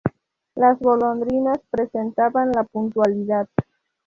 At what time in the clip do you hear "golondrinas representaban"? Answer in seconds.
0.79-2.51